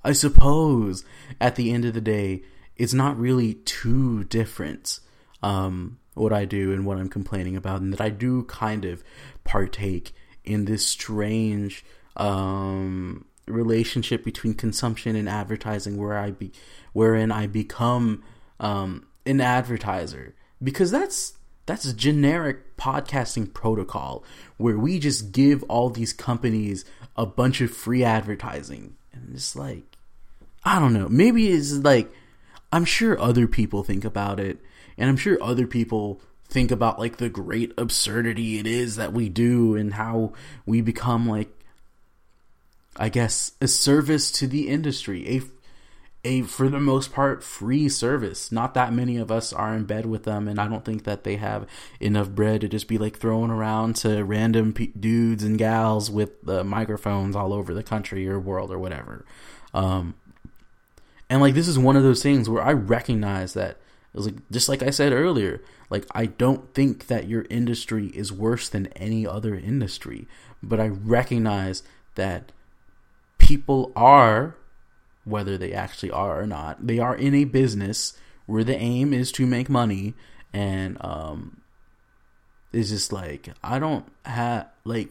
I 0.03 0.13
suppose 0.13 1.05
at 1.41 1.55
the 1.55 1.71
end 1.71 1.85
of 1.85 1.95
the 1.95 2.01
day, 2.01 2.43
it's 2.77 2.95
not 2.95 3.19
really 3.19 3.55
too 3.55 4.25
different 4.25 4.99
um, 5.43 5.99
what 6.15 6.33
I 6.33 6.47
do 6.47 6.73
and 6.73 6.87
what 6.87 6.99
I'm 6.99 7.09
complaining 7.09 7.57
about, 7.57 7.81
and 7.81 7.93
that 7.93 8.01
I 8.01 8.09
do 8.09 8.45
kind 8.45 8.85
of 8.85 9.05
partake 9.45 10.13
in 10.45 10.65
this 10.65 10.87
strange 10.87 11.85
um, 12.17 13.27
relationship 13.47 14.25
between 14.25 14.55
consumption 14.55 15.15
and 15.15 15.29
advertising, 15.29 15.99
where 15.99 16.19
I 16.19 16.31
be, 16.31 16.53
wherein 16.93 17.31
I 17.31 17.47
become 17.47 18.25
um, 18.59 19.07
an 19.27 19.41
advertiser 19.41 20.35
because 20.65 20.91
that's 20.91 21.35
that's 21.67 21.93
generic 21.93 22.77
podcasting 22.77 23.53
protocol 23.53 24.25
where 24.57 24.79
we 24.79 24.99
just 24.99 25.33
give 25.33 25.63
all 25.65 25.91
these 25.91 26.13
companies 26.13 26.85
a 27.17 27.25
bunch 27.25 27.61
of 27.61 27.71
free 27.71 28.05
advertising. 28.05 28.97
And 29.13 29.31
it's 29.35 29.55
like 29.55 29.85
i 30.65 30.79
don't 30.79 30.95
know. 30.95 31.09
Maybe 31.09 31.49
it's 31.49 31.73
like 31.73 32.11
i'm 32.73 32.85
sure 32.85 33.21
other 33.21 33.47
people 33.47 33.85
think 33.85 34.05
about 34.05 34.41
it. 34.41 34.59
And 34.99 35.09
i'm 35.09 35.17
sure 35.17 35.39
other 35.43 35.67
people 35.67 36.21
think 36.49 36.71
about 36.71 36.99
like 36.99 37.17
the 37.17 37.29
great 37.29 37.73
absurdity 37.77 38.59
it 38.59 38.67
is 38.67 38.97
that 38.97 39.13
we 39.13 39.29
do 39.29 39.77
and 39.77 39.95
how 39.95 40.33
we 40.67 40.81
become 40.81 41.27
like 41.27 41.49
i 42.97 43.09
guess 43.09 43.53
a 43.61 43.67
service 43.67 44.31
to 44.31 44.47
the 44.47 44.69
industry 44.69 45.27
a 45.27 45.41
a 46.25 46.43
for 46.43 46.69
the 46.69 46.81
most 46.81 47.13
part 47.13 47.45
free 47.45 47.89
service. 47.89 48.51
Not 48.51 48.75
that 48.75 48.93
many 48.93 49.17
of 49.17 49.31
us 49.31 49.53
are 49.53 49.75
in 49.75 49.85
bed 49.85 50.07
with 50.07 50.25
them, 50.25 50.49
and 50.49 50.59
I 50.59 50.69
don't 50.69 50.85
think 50.85 51.05
that 51.05 51.25
they 51.25 51.37
have 51.37 51.67
enough 52.01 52.31
bread 52.31 52.63
to 52.63 52.69
just 52.69 52.89
be 52.89 52.99
like 52.99 53.19
thrown 53.19 53.51
around 53.51 53.97
to 53.97 54.25
random 54.25 54.73
dudes 54.73 55.45
and 55.45 55.59
gals 55.59 56.11
with 56.11 56.49
uh, 56.49 56.65
microphones 56.65 57.37
all 57.37 57.53
over 57.53 57.75
the 57.75 57.83
country 57.83 58.29
or 58.29 58.41
world 58.41 58.71
or 58.71 58.79
whatever. 58.79 59.25
Um, 59.73 60.15
and 61.29 61.41
like 61.41 61.55
this 61.55 61.69
is 61.69 61.79
one 61.79 61.97
of 61.97 62.03
those 62.03 62.23
things 62.23 62.49
where 62.49 62.63
I 62.63 62.73
recognize 62.73 63.55
that 63.55 63.71
it 63.71 64.17
was 64.17 64.27
like 64.27 64.51
just 64.51 64.69
like 64.69 64.83
I 64.83 64.91
said 64.91 65.13
earlier, 65.13 65.63
like 65.91 66.07
I 66.13 66.27
don't 66.27 66.73
think 66.75 67.09
that 67.09 67.29
your 67.29 67.47
industry 67.51 68.09
is 68.09 68.33
worse 68.33 68.69
than 68.69 68.87
any 68.89 69.27
other 69.27 69.55
industry, 69.55 70.27
but 70.63 70.81
I 70.81 70.89
recognize 70.89 71.83
that 72.15 72.53
people 73.39 73.93
are 73.95 74.57
whether 75.25 75.57
they 75.57 75.73
actually 75.73 76.11
are 76.11 76.41
or 76.41 76.47
not. 76.47 76.87
They 76.87 76.99
are 76.99 77.15
in 77.15 77.35
a 77.35 77.45
business 77.45 78.15
where 78.47 78.65
the 78.65 78.77
aim 78.77 79.13
is 79.13 79.33
to 79.33 79.47
make 79.47 79.69
money, 79.69 80.15
and 80.53 80.99
um, 81.01 81.63
it's 82.73 82.91
just 82.91 83.13
like 83.13 83.49
I 83.63 83.79
don't 83.79 84.07
have 84.25 84.69
like 84.85 85.11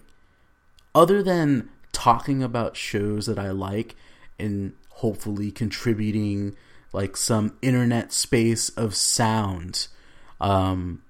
other 0.93 1.24
than 1.24 1.70
talking 1.91 2.43
about 2.43 2.75
shows 2.75 3.25
that 3.27 3.39
I 3.39 3.51
like 3.51 3.96
and 4.39 4.74
hopefully 4.89 5.51
contributing 5.51 6.55
like 6.91 7.17
some 7.17 7.58
internet 7.62 8.12
space 8.12 8.70
of 8.70 8.93
sound 8.96 9.88
um, 10.39 11.01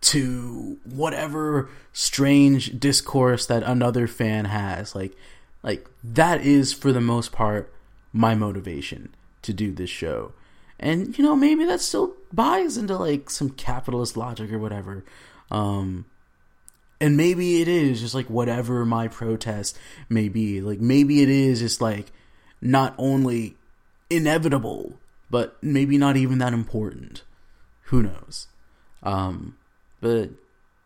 to 0.00 0.78
whatever 0.84 1.68
strange 1.92 2.78
discourse 2.78 3.46
that 3.46 3.62
another 3.62 4.06
fan 4.06 4.46
has 4.46 4.94
like 4.94 5.14
like 5.62 5.88
that 6.02 6.40
is 6.42 6.72
for 6.72 6.92
the 6.92 7.00
most 7.00 7.32
part 7.32 7.73
my 8.14 8.34
motivation 8.34 9.12
to 9.42 9.52
do 9.52 9.72
this 9.72 9.90
show. 9.90 10.32
And 10.78 11.18
you 11.18 11.24
know, 11.24 11.36
maybe 11.36 11.64
that 11.66 11.80
still 11.80 12.14
buys 12.32 12.78
into 12.78 12.96
like 12.96 13.28
some 13.28 13.50
capitalist 13.50 14.16
logic 14.16 14.50
or 14.52 14.58
whatever. 14.58 15.04
Um 15.50 16.06
and 17.00 17.16
maybe 17.16 17.60
it 17.60 17.68
is 17.68 18.00
just 18.00 18.14
like 18.14 18.30
whatever 18.30 18.86
my 18.86 19.08
protest 19.08 19.76
may 20.08 20.28
be. 20.28 20.60
Like 20.60 20.80
maybe 20.80 21.22
it 21.22 21.28
is 21.28 21.58
just 21.58 21.80
like 21.80 22.12
not 22.62 22.94
only 22.96 23.56
inevitable, 24.08 24.94
but 25.28 25.62
maybe 25.62 25.98
not 25.98 26.16
even 26.16 26.38
that 26.38 26.52
important. 26.54 27.24
Who 27.86 28.02
knows? 28.02 28.46
Um 29.02 29.58
but 30.00 30.30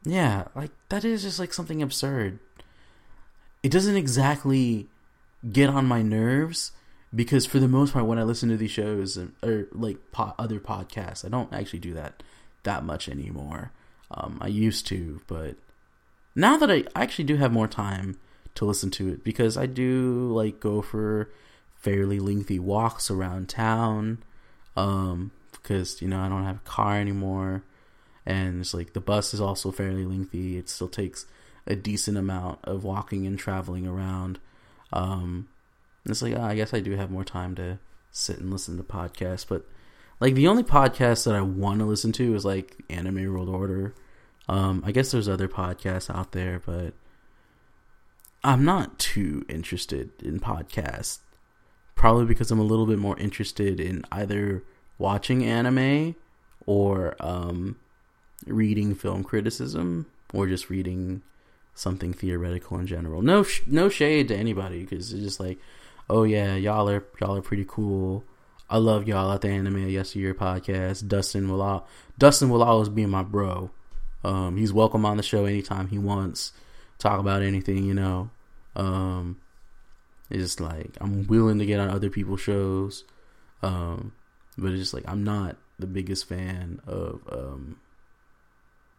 yeah, 0.05 0.45
like 0.55 0.71
that 0.89 1.05
is 1.05 1.23
just 1.23 1.39
like 1.39 1.53
something 1.53 1.83
absurd. 1.83 2.39
It 3.63 3.71
doesn't 3.71 3.97
exactly 3.97 4.87
get 5.53 5.69
on 5.69 5.87
my 5.87 6.03
nerves, 6.03 6.73
because 7.15 7.47
for 7.47 7.59
the 7.59 7.69
most 7.69 7.93
part 7.93 8.07
when 8.07 8.19
i 8.19 8.23
listen 8.23 8.49
to 8.49 8.57
these 8.57 8.71
shows 8.71 9.19
or 9.43 9.67
like 9.73 9.99
po- 10.13 10.35
other 10.39 10.61
podcasts 10.61 11.25
i 11.25 11.29
don't 11.29 11.53
actually 11.53 11.79
do 11.79 11.95
that 11.95 12.23
that 12.65 12.85
much 12.85 13.09
anymore. 13.09 13.71
Um, 14.11 14.39
i 14.41 14.49
used 14.49 14.87
to 14.89 15.21
but 15.27 15.57
now 16.35 16.57
that 16.57 16.71
I, 16.71 16.85
actually 16.95 17.25
do 17.25 17.37
have 17.37 17.53
more 17.53 17.69
time 17.69 18.19
to 18.55 18.65
listen 18.65 18.91
to 18.93 19.09
it 19.09 19.25
because 19.25 19.57
i 19.57 19.67
do 19.67 20.31
like 20.33 20.61
go 20.61 20.83
for 20.83 21.31
fairly 21.77 22.19
lengthy 22.19 22.59
walks 22.59 23.11
around 23.11 23.49
town 23.49 24.23
um, 24.77 25.31
because 25.53 26.03
you 26.03 26.09
know 26.09 26.21
i 26.21 26.29
don't 26.29 26.45
have 26.45 26.57
a 26.57 26.69
car 26.69 26.97
anymore. 26.99 27.63
And 28.29 28.61
it's 28.61 28.75
like 28.75 28.93
the 28.93 29.01
bus 29.01 29.33
is 29.33 29.41
also 29.41 29.73
fairly 29.73 30.05
lengthy. 30.05 30.59
It 30.59 30.69
still 30.69 30.89
takes 30.89 31.25
a 31.67 31.75
decent 31.75 32.19
amount 32.19 32.59
of 32.63 32.85
walking 32.85 33.27
and 33.27 33.39
traveling 33.39 33.87
around. 33.87 34.39
Um, 34.93 35.49
it's 36.11 36.23
like, 36.23 36.35
oh, 36.37 36.43
I 36.43 36.55
guess 36.55 36.75
I 36.75 36.81
do 36.81 36.93
have 36.93 37.11
more 37.11 37.25
time 37.25 37.55
to 37.57 37.79
sit 38.11 38.39
and 38.39 38.51
listen 38.51 38.77
to 38.77 38.83
podcasts. 38.83 39.47
But 39.49 39.65
like 40.21 40.35
the 40.35 40.49
only 40.49 40.65
podcast 40.65 41.25
that 41.25 41.35
I 41.35 41.41
want 41.41 41.81
to 41.81 41.85
listen 41.85 42.13
to 42.13 42.35
is 42.35 42.45
like 42.45 42.77
Anime 42.89 43.33
World 43.33 43.49
Order. 43.49 43.95
Um, 44.49 44.83
I 44.87 44.93
guess 44.93 45.11
there's 45.11 45.29
other 45.29 45.49
podcasts 45.49 46.15
out 46.15 46.33
there, 46.33 46.61
but 46.65 46.95
I'm 48.43 48.65
not 48.65 48.99
too 48.99 49.45
interested 49.49 50.11
in 50.23 50.41
podcasts. 50.41 51.19
Probably 51.95 52.27
because 52.27 52.51
I'm 52.51 52.61
a 52.61 52.65
little 52.65 52.87
bit 52.87 52.99
more 52.99 53.19
interested 53.19 53.81
in 53.81 54.05
either 54.13 54.63
watching 54.99 55.45
anime 55.45 56.15
or 56.65 57.17
um, 57.19 57.77
reading 58.47 58.95
film 58.95 59.25
criticism 59.25 60.07
or 60.33 60.47
just 60.47 60.71
reading 60.71 61.23
something 61.75 62.13
theoretical 62.13 62.79
in 62.79 62.87
general. 62.87 63.23
No, 63.23 63.43
sh- 63.43 63.63
no 63.67 63.89
shade 63.89 64.29
to 64.29 64.37
anybody 64.37 64.81
because 64.85 65.13
it's 65.13 65.23
just 65.23 65.41
like 65.41 65.59
oh 66.11 66.25
yeah, 66.25 66.55
y'all 66.57 66.89
are 66.89 67.05
y'all 67.21 67.37
are 67.37 67.43
pretty 67.43 67.65
cool. 67.67 68.25
I 68.71 68.79
love 68.79 69.09
y'all 69.09 69.33
at 69.33 69.41
the 69.41 69.49
Anime 69.49 69.89
Yesteryear 69.89 70.35
podcast. 70.35 71.09
Dustin 71.09 71.49
will 71.49 71.63
all, 71.63 71.89
Dustin 72.19 72.51
will 72.51 72.63
always 72.63 72.89
be 72.89 73.07
my 73.07 73.23
bro. 73.23 73.71
Um, 74.25 74.57
he's 74.57 74.73
welcome 74.73 75.07
on 75.07 75.17
the 75.17 75.23
show 75.23 75.47
anytime 75.47 75.89
he 75.89 75.99
wants. 75.99 76.53
Talk 76.99 77.21
about 77.21 77.43
anything, 77.43 77.85
you 77.85 77.95
know. 77.95 78.31
Um, 78.77 79.39
it's 80.31 80.61
like 80.61 80.97
I'm 81.01 81.27
willing 81.27 81.59
to 81.59 81.67
get 81.67 81.81
on 81.81 81.89
other 81.89 82.11
people's 82.11 82.41
shows, 82.41 83.05
um, 83.63 84.13
but 84.57 84.73
it's 84.73 84.81
just 84.81 84.95
like 84.95 85.05
I'm 85.07 85.25
not 85.25 85.57
the 85.79 85.87
biggest 85.87 86.29
fan 86.29 86.81
of 86.87 87.21
um, 87.31 87.79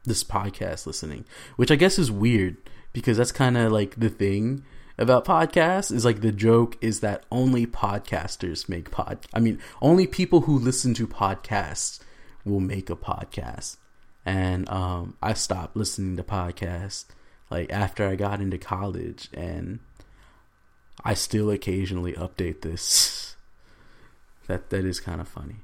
this 0.06 0.24
podcast 0.24 0.88
listening, 0.88 1.26
which 1.58 1.72
I 1.72 1.76
guess 1.76 2.00
is 2.00 2.10
weird 2.10 2.58
because 2.94 3.18
that's 3.18 3.32
kind 3.32 3.58
of 3.58 3.72
like 3.72 4.00
the 4.00 4.10
thing 4.10 4.64
about 5.00 5.26
podcasts 5.26 5.92
is 5.92 6.04
like 6.04 6.20
the 6.20 6.32
joke 6.32 6.78
is 6.82 7.00
that 7.00 7.24
only 7.32 7.66
podcasters 7.66 8.68
make 8.68 8.92
pod. 8.92 9.26
I 9.34 9.40
mean, 9.40 9.60
only 9.82 10.06
people 10.06 10.42
who 10.42 10.60
listen 10.60 10.94
to 10.96 11.08
podcasts 11.08 12.00
will 12.44 12.60
make 12.60 12.90
a 12.90 12.96
podcast. 12.96 13.78
And 14.26 14.70
um, 14.70 15.16
I 15.24 15.34
stopped 15.34 15.78
listening 15.78 16.18
to 16.18 16.24
podcasts 16.24 17.06
like 17.50 17.72
after 17.72 18.08
I 18.08 18.16
got 18.16 18.42
into 18.42 18.58
college, 18.58 19.30
and 19.34 19.80
I 21.04 21.14
still 21.14 21.50
occasionally 21.50 22.14
update 22.14 22.62
this. 22.62 23.38
that 24.48 24.70
that 24.70 24.86
is 24.86 25.00
kind 25.00 25.22
of 25.22 25.28
funny, 25.28 25.58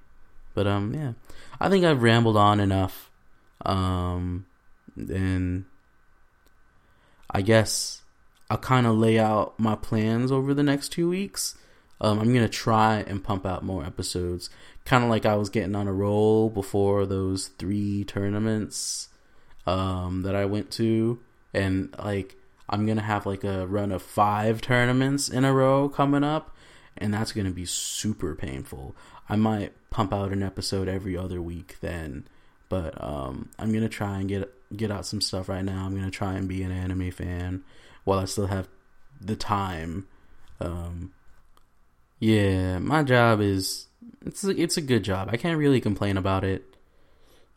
but 0.54 0.65
um, 0.65 0.94
yeah, 0.94 1.13
I 1.60 1.70
think 1.70 1.84
I've 1.84 2.01
rambled 2.01 2.38
on 2.38 2.60
enough. 2.60 3.12
Um, 3.65 4.46
and 4.96 5.65
I 7.30 7.42
guess 7.42 8.01
I'll 8.49 8.57
kind 8.57 8.85
of 8.85 8.95
lay 8.95 9.17
out 9.17 9.59
my 9.59 9.75
plans 9.75 10.31
over 10.31 10.53
the 10.53 10.63
next 10.63 10.89
two 10.89 11.09
weeks. 11.09 11.55
Um, 12.01 12.19
I'm 12.19 12.33
gonna 12.33 12.49
try 12.49 12.97
and 13.07 13.23
pump 13.23 13.45
out 13.45 13.63
more 13.63 13.85
episodes, 13.85 14.49
kind 14.83 15.03
of 15.03 15.09
like 15.09 15.25
I 15.25 15.35
was 15.35 15.49
getting 15.49 15.75
on 15.75 15.87
a 15.87 15.93
roll 15.93 16.49
before 16.49 17.05
those 17.05 17.47
three 17.47 18.03
tournaments 18.03 19.09
um, 19.65 20.23
that 20.23 20.35
I 20.35 20.45
went 20.45 20.71
to, 20.71 21.19
and 21.53 21.95
like 21.97 22.35
I'm 22.69 22.85
gonna 22.85 23.01
have 23.01 23.25
like 23.25 23.43
a 23.43 23.65
run 23.65 23.91
of 23.91 24.03
five 24.03 24.61
tournaments 24.61 25.29
in 25.29 25.45
a 25.45 25.53
row 25.53 25.87
coming 25.89 26.23
up, 26.23 26.55
and 26.97 27.13
that's 27.13 27.31
gonna 27.31 27.51
be 27.51 27.65
super 27.65 28.35
painful. 28.35 28.95
I 29.29 29.37
might 29.37 29.73
pump 29.89 30.13
out 30.13 30.33
an 30.33 30.43
episode 30.43 30.87
every 30.87 31.17
other 31.17 31.41
week 31.41 31.77
then, 31.79 32.27
but 32.67 33.01
um, 33.01 33.49
I'm 33.57 33.71
gonna 33.71 33.89
try 33.89 34.19
and 34.19 34.29
get 34.29 34.53
get 34.75 34.91
out 34.91 35.05
some 35.05 35.22
stuff 35.22 35.50
right 35.50 35.63
now. 35.63 35.86
I'm 35.86 35.96
gonna 35.96 36.12
try 36.12 36.34
and 36.34 36.48
be 36.48 36.63
an 36.63 36.72
anime 36.72 37.12
fan 37.12 37.63
while 38.03 38.20
I 38.20 38.25
still 38.25 38.48
have 38.48 38.67
the 39.20 39.36
time. 39.36 40.08
Um, 40.60 41.13
yeah, 42.20 42.79
my 42.79 43.03
job 43.03 43.41
is 43.41 43.88
it's 44.25 44.44
a, 44.44 44.50
it's 44.50 44.77
a 44.77 44.82
good 44.82 45.03
job. 45.03 45.29
I 45.32 45.38
can't 45.38 45.58
really 45.58 45.82
complain 45.82 46.17
about 46.17 46.44
it. 46.44 46.75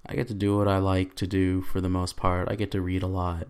I 0.06 0.14
get 0.14 0.28
to 0.28 0.34
do 0.34 0.56
what 0.56 0.68
I 0.68 0.78
like 0.78 1.14
to 1.16 1.26
do 1.26 1.62
for 1.62 1.80
the 1.80 1.88
most 1.88 2.16
part. 2.16 2.50
I 2.50 2.54
get 2.54 2.70
to 2.72 2.80
read 2.80 3.02
a 3.02 3.08
lot. 3.08 3.48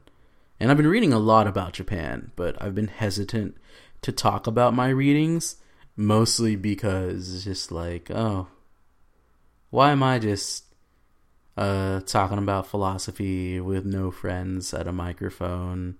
And 0.61 0.71
I've 0.71 0.77
been 0.77 0.89
reading 0.89 1.13
a 1.13 1.19
lot 1.19 1.47
about 1.47 1.73
Japan, 1.75 2.33
but 2.35 2.61
I've 2.61 2.75
been 2.75 2.89
hesitant 2.89 3.57
to 4.03 4.13
talk 4.13 4.47
about 4.47 4.75
my 4.75 4.89
readings 4.89 5.57
mostly 5.97 6.57
because 6.57 7.35
it's 7.35 7.45
just 7.45 7.71
like, 7.73 8.11
oh, 8.11 8.49
why 9.71 9.91
am 9.91 10.03
I 10.03 10.19
just 10.19 10.65
uh, 11.59 12.01
talking 12.03 12.39
about 12.39 12.69
philosophy 12.69 13.59
with 13.59 13.85
no 13.85 14.13
friends 14.13 14.73
at 14.73 14.87
a 14.87 14.93
microphone? 14.93 15.97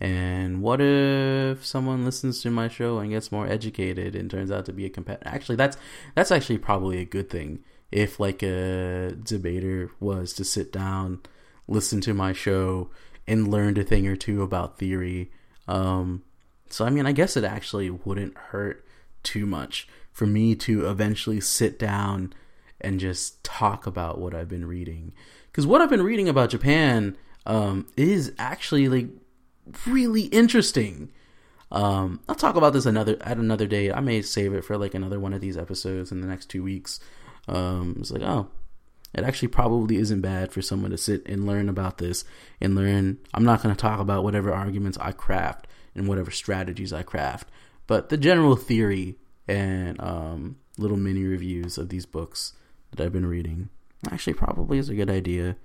And 0.00 0.62
what 0.62 0.80
if 0.80 1.64
someone 1.64 2.04
listens 2.04 2.42
to 2.42 2.50
my 2.50 2.68
show 2.68 2.98
and 2.98 3.10
gets 3.10 3.30
more 3.30 3.46
educated 3.46 4.16
and 4.16 4.30
turns 4.30 4.50
out 4.50 4.64
to 4.66 4.72
be 4.72 4.86
a 4.86 4.90
competitor? 4.90 5.28
Actually, 5.28 5.56
that's 5.56 5.76
that's 6.14 6.32
actually 6.32 6.58
probably 6.58 6.98
a 6.98 7.04
good 7.04 7.28
thing. 7.28 7.60
If 7.92 8.18
like 8.18 8.42
a 8.42 9.12
debater 9.22 9.90
was 10.00 10.32
to 10.34 10.44
sit 10.44 10.72
down, 10.72 11.20
listen 11.68 12.00
to 12.02 12.14
my 12.14 12.32
show, 12.32 12.90
and 13.26 13.48
learned 13.48 13.78
a 13.78 13.84
thing 13.84 14.06
or 14.06 14.16
two 14.16 14.42
about 14.42 14.78
theory. 14.78 15.30
Um, 15.68 16.22
so 16.70 16.86
I 16.86 16.90
mean, 16.90 17.06
I 17.06 17.12
guess 17.12 17.36
it 17.36 17.44
actually 17.44 17.90
wouldn't 17.90 18.36
hurt 18.36 18.84
too 19.22 19.44
much 19.44 19.88
for 20.10 20.26
me 20.26 20.54
to 20.54 20.88
eventually 20.88 21.40
sit 21.40 21.78
down 21.78 22.32
and 22.80 23.00
just 23.00 23.42
talk 23.44 23.86
about 23.86 24.18
what 24.18 24.34
I've 24.34 24.48
been 24.48 24.66
reading. 24.66 25.12
Because 25.50 25.66
what 25.66 25.80
I've 25.80 25.90
been 25.90 26.02
reading 26.02 26.28
about 26.28 26.50
Japan 26.50 27.16
um, 27.46 27.86
is 27.96 28.32
actually 28.38 28.88
like 28.88 29.08
really 29.86 30.22
interesting. 30.22 31.10
Um, 31.70 32.20
I'll 32.28 32.34
talk 32.34 32.56
about 32.56 32.72
this 32.72 32.86
another 32.86 33.16
at 33.22 33.38
another 33.38 33.66
day. 33.66 33.90
I 33.90 34.00
may 34.00 34.22
save 34.22 34.52
it 34.52 34.64
for 34.64 34.76
like 34.76 34.94
another 34.94 35.18
one 35.18 35.32
of 35.32 35.40
these 35.40 35.56
episodes 35.56 36.12
in 36.12 36.20
the 36.20 36.28
next 36.28 36.46
two 36.46 36.62
weeks. 36.62 37.00
Um, 37.48 37.96
it's 37.98 38.10
like, 38.10 38.22
oh, 38.22 38.48
it 39.14 39.24
actually 39.24 39.48
probably 39.48 39.96
isn't 39.96 40.20
bad 40.20 40.52
for 40.52 40.62
someone 40.62 40.90
to 40.90 40.98
sit 40.98 41.26
and 41.26 41.46
learn 41.46 41.68
about 41.68 41.98
this 41.98 42.24
and 42.60 42.74
learn. 42.74 43.18
I'm 43.32 43.44
not 43.44 43.62
going 43.62 43.74
to 43.74 43.80
talk 43.80 43.98
about 43.98 44.24
whatever 44.24 44.52
arguments 44.52 44.98
I 45.00 45.12
craft 45.12 45.66
and 45.94 46.06
whatever 46.06 46.30
strategies 46.30 46.92
I 46.92 47.02
craft, 47.02 47.48
but 47.86 48.10
the 48.10 48.18
general 48.18 48.56
theory 48.56 49.16
and 49.48 50.00
um, 50.00 50.56
little 50.76 50.96
mini 50.96 51.24
reviews 51.24 51.78
of 51.78 51.88
these 51.88 52.04
books 52.04 52.52
that 52.90 53.04
I've 53.04 53.12
been 53.12 53.26
reading 53.26 53.68
actually 54.10 54.34
probably 54.34 54.78
is 54.78 54.88
a 54.88 54.94
good 54.94 55.10
idea. 55.10 55.56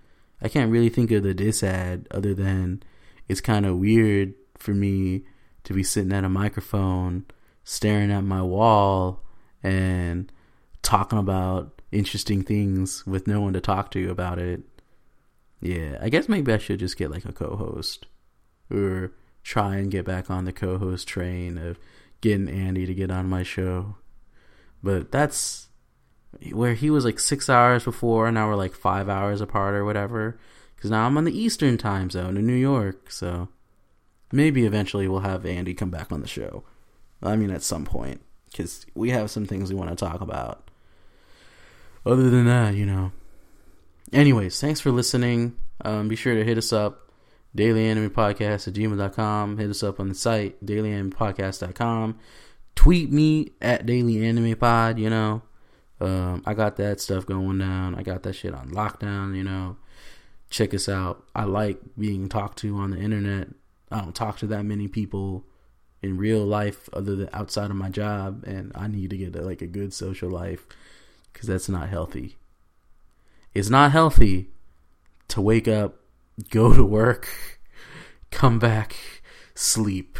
I 0.42 0.50
can't 0.50 0.72
really 0.72 0.90
think 0.90 1.12
of 1.12 1.24
the 1.24 1.36
disad 1.36 2.08
other 2.12 2.34
than 2.34 2.84
it's 3.28 3.42
kind 3.42 3.66
of 3.66 3.78
weird 3.78 4.34
for 4.58 4.74
me 4.74 5.24
to 5.64 5.74
be 5.74 5.84
sitting 5.84 6.14
at 6.14 6.24
a 6.24 6.30
microphone 6.30 7.26
staring 7.64 8.12
at 8.12 8.24
my 8.24 8.42
wall 8.42 9.24
and 9.62 10.32
talking 10.82 11.20
about 11.20 11.82
interesting 11.92 12.42
things 12.42 13.06
with 13.06 13.28
no 13.28 13.42
one 13.42 13.54
to 13.54 13.62
talk 13.62 13.92
to 13.92 14.10
about 14.10 14.40
it. 14.40 14.62
Yeah, 15.60 15.98
I 16.02 16.10
guess 16.10 16.28
maybe 16.28 16.52
I 16.52 16.58
should 16.58 16.80
just 16.80 16.98
get 16.98 17.12
like 17.12 17.26
a 17.26 17.34
co-host 17.34 18.08
or 18.72 19.12
try 19.44 19.76
and 19.76 19.92
get 19.92 20.06
back 20.06 20.32
on 20.32 20.46
the 20.46 20.54
co-host 20.54 21.08
train 21.08 21.58
of 21.58 21.78
getting 22.22 22.50
Andy 22.50 22.88
to 22.88 22.94
get 22.96 23.12
on 23.12 23.30
my 23.30 23.44
show. 23.44 23.98
But 24.82 25.12
that's 25.12 25.68
where 26.52 26.74
he 26.74 26.89
was 26.89 27.06
like 27.06 27.20
6 27.20 27.50
hours 27.50 27.84
before 27.84 28.28
and 28.28 28.36
now 28.36 28.48
we're 28.48 28.56
like 28.56 28.74
5 28.74 29.10
hours 29.10 29.41
apart 29.41 29.76
or 29.76 29.86
whatever 29.86 30.39
cuz 30.78 30.89
now 30.89 31.06
I'm 31.06 31.17
on 31.17 31.26
the 31.26 31.38
eastern 31.38 31.78
time 31.78 32.10
zone 32.10 32.38
in 32.38 32.48
New 32.48 32.54
York, 32.54 33.12
so 33.12 33.50
maybe 34.32 34.65
eventually 34.65 35.08
we'll 35.08 35.20
have 35.20 35.46
Andy 35.46 35.74
come 35.74 35.89
back 35.89 36.12
on 36.12 36.22
the 36.22 36.28
show. 36.28 36.63
I 37.22 37.36
mean 37.36 37.52
at 37.52 37.63
some 37.63 37.86
point 37.86 38.22
cuz 38.56 38.86
we 38.96 39.12
have 39.12 39.30
some 39.30 39.46
things 39.46 39.70
we 39.70 39.76
want 39.76 39.89
to 39.89 39.96
talk 39.96 40.22
about 40.22 40.70
other 42.06 42.30
than 42.30 42.46
that, 42.46 42.76
you 42.76 42.86
know. 42.86 43.12
Anyways, 44.12 44.60
thanks 44.60 44.80
for 44.80 44.91
listening. 44.91 45.56
Um, 45.84 46.08
be 46.08 46.15
sure 46.15 46.36
to 46.36 46.44
hit 46.44 46.58
us 46.58 46.74
up, 46.74 47.12
dailyanimepodcast 47.56 48.67
at 48.67 48.74
gmail.com. 48.74 49.58
Hit 49.58 49.70
us 49.70 49.84
up 49.84 50.00
on 50.00 50.10
the 50.10 50.15
site, 50.15 50.63
dailyanimepodcast.com. 50.65 52.20
Tweet 52.76 53.12
me 53.12 53.52
at 53.62 53.86
dailyanimepod, 53.86 55.00
you 55.00 55.10
know. 55.10 55.41
Um, 56.02 56.44
I 56.46 56.54
got 56.54 56.78
that 56.78 57.00
stuff 57.00 57.26
going 57.26 57.60
down. 57.60 57.96
I 57.96 58.04
got 58.04 58.24
that 58.24 58.34
shit 58.34 58.54
on 58.54 58.72
lockdown, 58.72 59.36
you 59.36 59.44
know. 59.44 59.78
Check 60.50 60.74
us 60.74 60.90
out. 60.90 61.24
I 61.36 61.44
like 61.46 61.80
being 61.98 62.28
talked 62.28 62.58
to 62.60 62.76
on 62.78 62.92
the 62.92 63.00
internet. 63.00 63.50
I 63.92 64.02
don't 64.02 64.16
talk 64.16 64.38
to 64.40 64.48
that 64.48 64.66
many 64.66 64.88
people 64.88 65.46
in 66.02 66.18
real 66.18 66.44
life 66.44 66.90
other 66.94 67.16
than 67.16 67.30
outside 67.32 67.70
of 67.70 67.76
my 67.76 67.90
job 67.90 68.44
and 68.46 68.72
I 68.74 68.88
need 68.88 69.12
to 69.12 69.18
get 69.18 69.36
like 69.36 69.62
a 69.62 69.68
good 69.68 69.94
social 69.94 70.30
life 70.30 70.66
because 71.32 71.48
that's 71.48 71.70
not 71.70 71.90
healthy. 71.90 72.38
It's 73.54 73.70
not 73.70 73.92
healthy 73.92 74.50
to 75.28 75.42
wake 75.42 75.68
up, 75.68 76.00
go 76.50 76.74
to 76.74 76.84
work, 76.84 77.28
come 78.32 78.60
back, 78.60 78.96
sleep, 79.54 80.18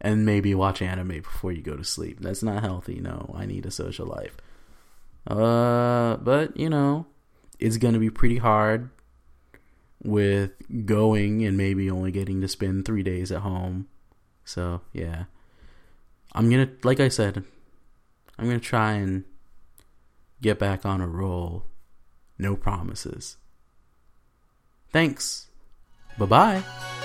and 0.00 0.24
maybe 0.24 0.54
watch 0.54 0.80
anime 0.80 1.08
before 1.08 1.52
you 1.52 1.62
go 1.62 1.76
to 1.76 1.84
sleep. 1.84 2.20
That's 2.20 2.42
not 2.42 2.62
healthy. 2.62 3.00
No, 3.00 3.34
I 3.36 3.46
need 3.46 3.66
a 3.66 3.70
social 3.70 4.06
life. 4.06 4.36
Uh, 5.26 6.16
but 6.18 6.56
you 6.56 6.68
know, 6.70 7.06
it's 7.58 7.76
gonna 7.76 7.98
be 7.98 8.10
pretty 8.10 8.38
hard 8.38 8.90
with 10.02 10.52
going 10.84 11.44
and 11.44 11.56
maybe 11.56 11.90
only 11.90 12.12
getting 12.12 12.40
to 12.40 12.48
spend 12.48 12.84
three 12.84 13.02
days 13.02 13.32
at 13.32 13.40
home. 13.40 13.88
So 14.44 14.82
yeah, 14.92 15.24
I'm 16.32 16.50
gonna, 16.50 16.68
like 16.84 17.00
I 17.00 17.08
said, 17.08 17.42
I'm 18.38 18.46
gonna 18.46 18.60
try 18.60 18.92
and 18.92 19.24
get 20.40 20.58
back 20.58 20.86
on 20.86 21.00
a 21.00 21.08
roll. 21.08 21.64
No 22.38 22.54
promises. 22.54 23.36
Thanks. 24.92 25.48
Bye 26.18 26.26
bye. 26.26 26.95